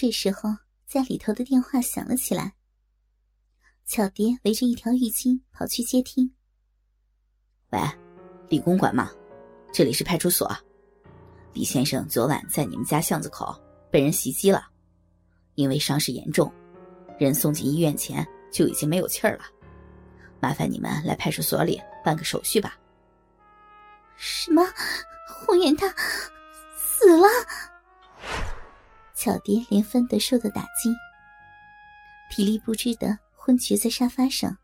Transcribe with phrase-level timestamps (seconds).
[0.00, 0.48] 这时候，
[0.86, 2.54] 家里头的电话响了起来。
[3.84, 6.34] 巧蝶围着一条浴巾跑去接听。
[7.68, 7.78] 喂，
[8.48, 9.10] 李公馆吗？
[9.70, 10.50] 这里是派出所。
[11.52, 13.54] 李先生昨晚在你们家巷子口
[13.90, 14.70] 被人袭击了，
[15.54, 16.50] 因为伤势严重，
[17.18, 19.44] 人送进医院前就已经没有气儿了。
[20.40, 22.74] 麻烦你们来派出所里办个手续吧。
[24.16, 24.66] 什么？
[25.44, 25.86] 红颜他
[26.74, 27.28] 死了？
[29.22, 30.96] 巧蝶连番的受到打击，
[32.30, 34.56] 体力不支的昏厥在沙发上。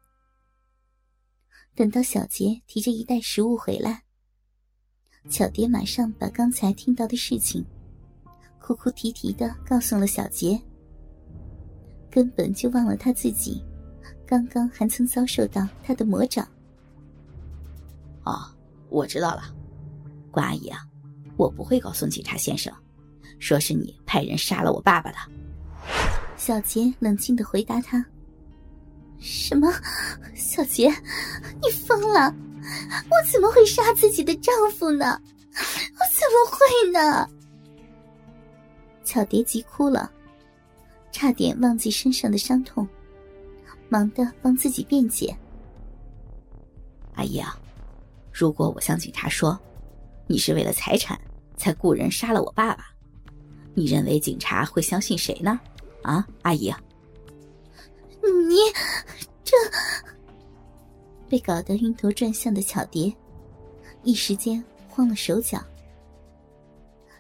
[1.75, 4.05] 等到小杰提着一袋食物回来，
[5.29, 7.63] 巧蝶马上把刚才听到的事情
[8.59, 10.59] 哭哭啼啼的告诉了小杰，
[12.11, 13.63] 根本就忘了他自己
[14.27, 16.49] 刚刚还曾遭受到他的魔掌。
[18.25, 18.51] 哦，
[18.89, 19.55] 我知道了，
[20.31, 20.81] 关阿姨啊，
[21.37, 22.75] 我不会告诉警察先生。
[23.39, 25.19] 说是你派人杀了我爸爸的。
[26.37, 28.05] 小杰冷静的回答他
[29.19, 29.73] ：“什么？
[30.35, 30.89] 小杰，
[31.63, 32.35] 你疯了？
[33.11, 35.21] 我怎么会杀自己的丈夫呢？
[35.55, 37.29] 我怎么会呢？”
[39.05, 40.11] 巧蝶急哭了，
[41.13, 42.87] 差点忘记身上的伤痛，
[43.89, 45.35] 忙的帮自己辩解
[47.15, 47.57] ：“阿姨啊，
[48.33, 49.59] 如果我向警察说，
[50.27, 51.19] 你是为了财产
[51.57, 52.87] 才雇人杀了我爸爸。”
[53.77, 55.61] 你认为警察会相信谁呢？
[56.03, 56.73] 啊，阿姨，
[58.23, 58.57] 你
[59.45, 59.55] 这
[61.29, 63.15] 被搞得晕头转向的巧蝶，
[64.03, 65.63] 一时间慌了手脚。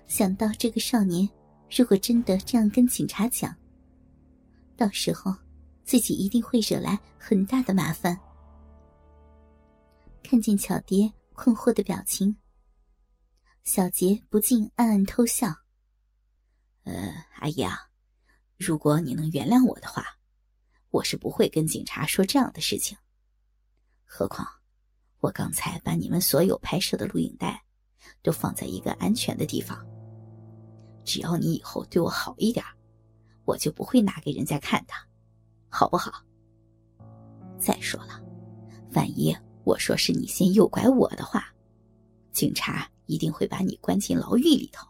[0.06, 1.28] 想到这个少年
[1.70, 3.54] 如果真的这样跟警察讲，
[4.78, 5.34] 到时候
[5.84, 8.18] 自己一定会惹来很大的麻烦。
[10.22, 12.34] 看见巧蝶困惑的表情，
[13.64, 15.54] 小杰不禁暗暗偷笑。
[16.86, 17.90] 呃，阿姨啊，
[18.56, 20.04] 如果你能原谅我的话，
[20.90, 22.96] 我是不会跟警察说这样的事情。
[24.04, 24.46] 何况，
[25.18, 27.60] 我刚才把你们所有拍摄的录影带
[28.22, 29.84] 都放在一个安全的地方。
[31.04, 32.64] 只要你以后对我好一点，
[33.44, 34.94] 我就不会拿给人家看的，
[35.68, 36.24] 好不好？
[37.58, 38.22] 再说了，
[38.92, 41.52] 万一我说是你先诱拐我的话，
[42.30, 44.86] 警察一定会把你关进牢狱里头。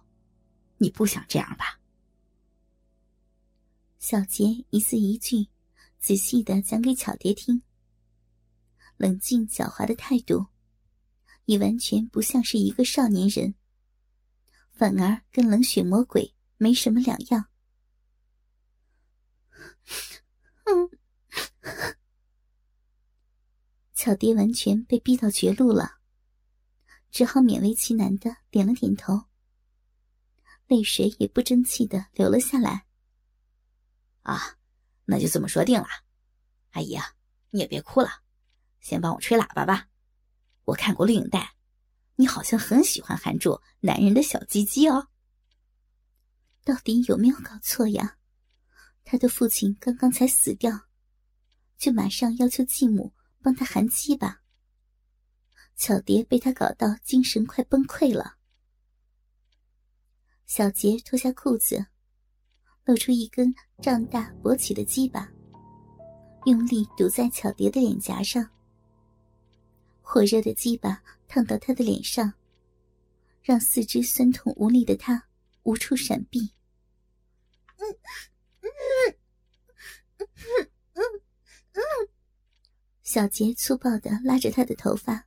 [0.77, 1.81] 你不想这样吧？
[4.09, 5.49] 小杰一字一句，
[5.99, 7.61] 仔细的讲给巧蝶听。
[8.97, 10.47] 冷静狡猾的态度，
[11.47, 13.57] 已完全不像是一个少年人，
[14.71, 17.47] 反而跟冷血魔鬼没什么两样。
[20.67, 20.89] 嗯，
[23.93, 25.99] 巧蝶完全被逼到绝路了，
[27.11, 29.25] 只好勉为其难的点了点头，
[30.69, 32.86] 泪水也不争气的流了下来。
[34.27, 34.59] 啊，
[35.05, 35.87] 那就这么说定了。
[36.73, 37.15] 阿姨啊，
[37.51, 38.11] 你也别哭了，
[38.81, 39.89] 先帮我吹喇叭吧。
[40.65, 41.55] 我看过录影带，
[42.17, 45.07] 你好像很喜欢含住男人的小鸡鸡哦。
[46.65, 48.19] 到底有没有搞错呀？
[49.05, 50.89] 他的父亲刚刚才死掉，
[51.79, 54.43] 就马上要求继母帮他含鸡吧？
[55.77, 58.39] 巧蝶被他搞到精神快崩溃了。
[60.47, 61.87] 小杰脱下裤子。
[62.87, 65.31] 露出一根胀大勃起的鸡巴，
[66.47, 68.49] 用力堵在巧蝶的脸颊上。
[70.01, 72.33] 火热的鸡巴烫到她的脸上，
[73.43, 75.29] 让四肢酸痛无力的她
[75.65, 76.53] 无处闪避。
[77.77, 77.85] 嗯
[83.03, 85.27] 小杰粗暴的拉着她的头发，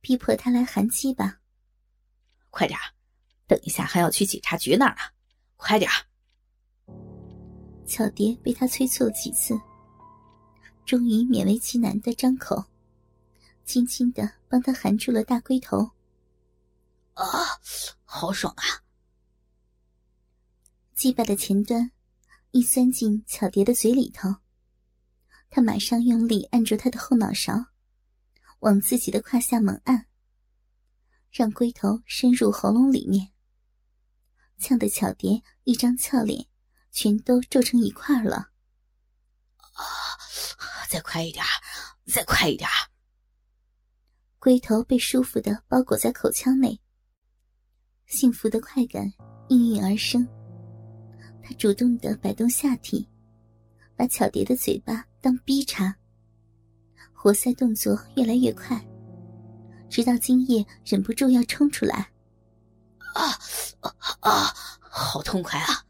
[0.00, 1.38] 逼迫她来含鸡巴。
[2.50, 2.78] 快点
[3.46, 5.02] 等一下还要去警察局那儿呢，
[5.56, 5.90] 快点
[7.86, 9.58] 巧蝶被他催促了几次，
[10.86, 12.64] 终于勉为其难的张口，
[13.64, 15.90] 轻轻的帮他含住了大龟头。
[17.14, 17.26] 啊，
[18.04, 18.64] 好爽啊！
[20.94, 21.90] 鸡巴的前端
[22.52, 24.36] 一钻进巧蝶的嘴里头，
[25.50, 27.66] 他马上用力按住她的后脑勺，
[28.60, 30.06] 往自己的胯下猛按，
[31.30, 33.32] 让龟头深入喉咙里面，
[34.58, 36.46] 呛得巧蝶一张俏脸。
[36.92, 38.50] 全都皱成一块了！
[39.56, 39.84] 啊，
[40.88, 41.44] 再快一点，
[42.06, 42.68] 再快一点！
[44.38, 46.78] 龟头被舒服的包裹在口腔内，
[48.06, 49.10] 幸福的快感
[49.48, 50.28] 应运而生。
[51.42, 53.08] 他主动的摆动下体，
[53.96, 55.96] 把巧蝶的嘴巴当逼插，
[57.12, 58.78] 活塞动作越来越快，
[59.88, 62.12] 直到精液忍不住要冲出来。
[63.14, 63.30] 啊
[63.80, 64.54] 啊啊！
[64.80, 65.84] 好痛快啊！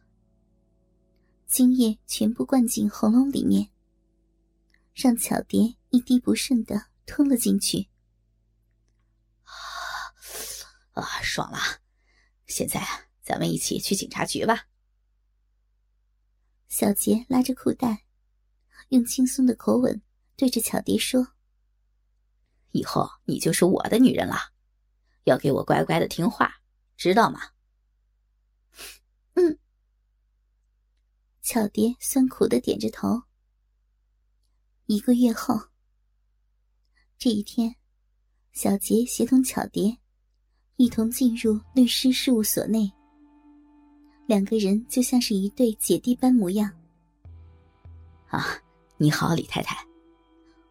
[1.52, 3.69] 精液全部灌进喉咙里面，
[4.94, 7.90] 让巧蝶一滴不剩的吞了进去。
[10.93, 11.58] 啊，爽了！
[12.46, 12.81] 现在
[13.20, 14.66] 咱们一起去警察局吧。
[16.69, 18.06] 小杰拉着裤带，
[18.88, 20.00] 用轻松的口吻
[20.37, 21.34] 对着巧蝶说
[22.72, 24.55] ：“以后你就是我的女人了，
[25.25, 26.62] 要给我乖乖的听话，
[26.96, 27.50] 知道吗？”
[29.37, 29.58] 嗯。
[31.42, 33.20] 巧蝶酸苦的点着头。
[34.86, 35.60] 一个月后，
[37.18, 37.74] 这一天，
[38.52, 39.98] 小杰协同巧蝶。
[40.76, 42.90] 一同进入律师事务所内，
[44.26, 46.70] 两个人就像是一对姐弟般模样。
[48.28, 48.46] 啊，
[48.96, 49.76] 你好，李太太，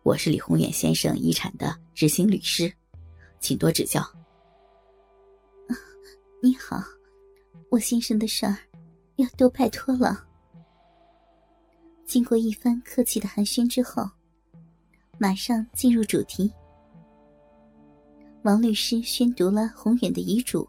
[0.04, 2.74] 我是李宏远先生遗产的执行律师，
[3.40, 4.02] 请多指教。
[6.42, 6.82] 你好，
[7.70, 8.58] 我先生的事儿
[9.18, 10.28] 要多拜托了。
[12.12, 14.04] 经过一番客气的寒暄之后，
[15.18, 16.52] 马上进入主题。
[18.44, 20.68] 王律师宣读了宏远的遗嘱。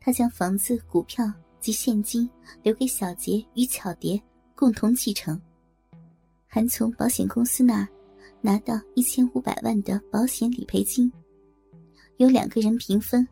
[0.00, 2.28] 他将房子、股票及现金
[2.60, 4.20] 留给小杰与巧蝶
[4.56, 5.40] 共同继承，
[6.48, 7.88] 还从保险公司那
[8.40, 11.08] 拿到一千五百万的保险理赔金，
[12.16, 13.24] 由两个人平分。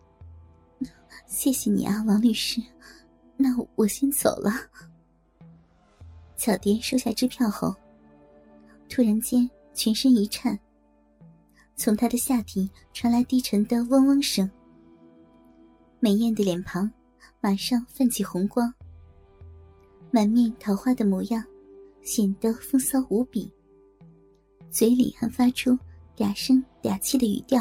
[1.26, 2.62] 谢谢你啊，王律师。
[3.36, 4.52] 那我先走了。
[6.38, 7.74] 巧蝶收下支票后，
[8.88, 10.56] 突然间全身一颤。
[11.74, 14.48] 从她的下体传来低沉的嗡嗡声，
[15.98, 16.90] 美艳的脸庞
[17.40, 18.72] 马上泛起红光，
[20.12, 21.44] 满面桃花的模样
[22.02, 23.52] 显得风骚无比，
[24.70, 25.76] 嘴里还发出
[26.16, 27.60] 嗲声嗲气的语调，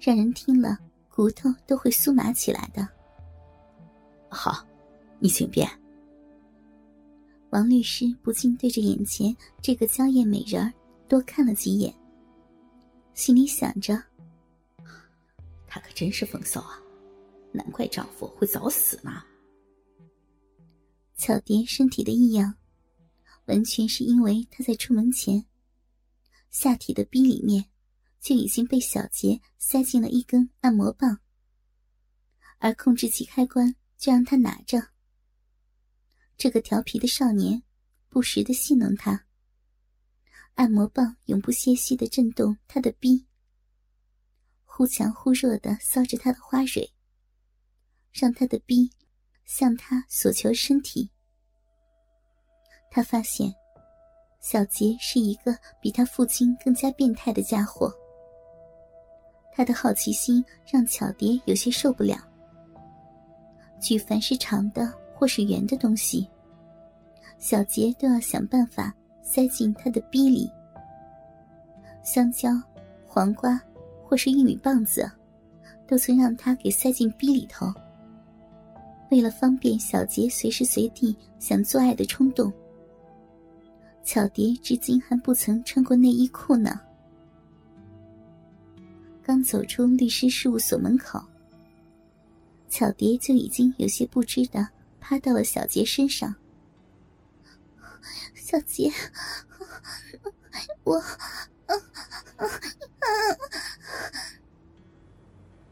[0.00, 0.78] 让人听了
[1.10, 2.88] 骨头都会酥麻起来的。
[4.30, 4.66] 好，
[5.18, 5.68] 你请便。
[7.50, 10.72] 王律师不禁对着眼前这个娇艳美人儿
[11.08, 11.94] 多看了几眼。
[13.14, 14.02] 心里想着，
[15.66, 16.78] 他可真是风骚啊，
[17.52, 19.22] 难怪丈夫会早死呢。
[21.16, 22.54] 巧蝶身体的异样，
[23.46, 25.46] 完全是因为她在出门前，
[26.50, 27.64] 下体的逼里面
[28.20, 31.20] 就已经被小杰塞进了一根按摩棒，
[32.58, 34.88] 而控制器开关就让他拿着。
[36.36, 37.62] 这个调皮的少年
[38.08, 39.24] 不时的戏弄他。
[40.54, 43.26] 按摩棒永不歇息的震动他的逼，
[44.64, 46.90] 忽强忽弱的搔着他的花蕊，
[48.12, 48.90] 让他的逼
[49.44, 51.10] 向他索求身体。
[52.90, 53.54] 他发现
[54.40, 57.92] 小杰是一个比他父亲更加变态的家伙。
[59.52, 62.16] 他的好奇心让巧蝶有些受不了。
[63.80, 66.28] 举凡是长的或是圆的东西，
[67.38, 68.94] 小杰都要想办法。
[69.28, 70.48] 塞进他的逼里，
[72.04, 72.48] 香蕉、
[73.04, 73.60] 黄瓜
[74.04, 75.10] 或是玉米棒子，
[75.84, 77.66] 都曾让他给塞进逼里头。
[79.10, 82.52] 为了方便小杰随时随地想做爱的冲动，
[84.04, 86.80] 巧蝶至今还不曾穿过内衣裤呢。
[89.24, 91.20] 刚走出律师事务所门口，
[92.68, 94.68] 巧蝶就已经有些不知的
[95.08, 96.34] 趴到了小杰身上。
[98.34, 98.92] 小杰，
[100.82, 101.00] 我，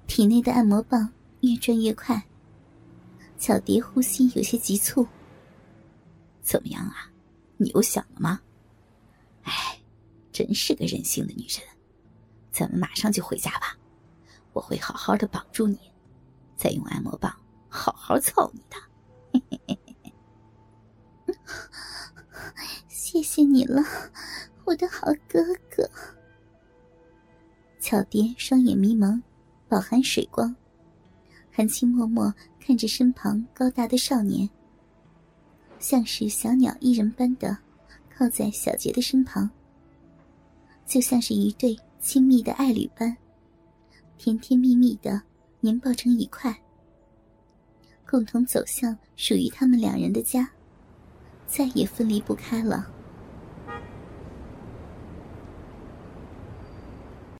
[0.06, 2.24] 体内的按摩棒越转越快，
[3.36, 5.04] 小蝶呼吸有些急促。
[6.40, 7.10] 怎么样啊？
[7.56, 8.40] 你又想了吗？
[9.42, 9.80] 哎，
[10.30, 11.60] 真是个任性的女人。
[12.52, 13.76] 咱们马上就回家吧，
[14.52, 15.76] 我会好好的绑住你，
[16.54, 17.36] 再用按摩棒
[17.68, 18.76] 好好操你的。
[22.88, 23.82] 谢谢你了，
[24.64, 25.88] 我的好哥哥。
[27.80, 29.22] 巧蝶双眼迷蒙，
[29.68, 30.54] 饱含水光，
[31.50, 34.48] 含情脉脉看着身旁高大的少年，
[35.78, 37.56] 像是小鸟依人般的
[38.16, 39.50] 靠在小杰的身旁，
[40.86, 43.14] 就像是一对亲密的爱侣般，
[44.16, 45.20] 甜甜蜜蜜的
[45.62, 46.58] 粘抱成一块，
[48.08, 50.48] 共同走向属于他们两人的家，
[51.46, 52.93] 再也分离不开了。